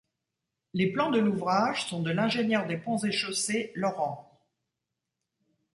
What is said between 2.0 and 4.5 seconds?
de l'ingénieur des ponts et chaussées Laurent.